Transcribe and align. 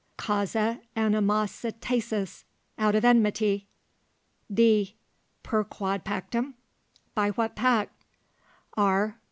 Causa 0.17 0.81
animositatis. 0.97 2.43
Out 2.79 2.95
of 2.95 3.05
enmity. 3.05 3.67
D. 4.51 4.95
Per 5.43 5.63
quod 5.63 6.03
pactum? 6.03 6.55
By 7.13 7.29
what 7.29 7.55
pact? 7.55 8.03
R. 8.75 9.19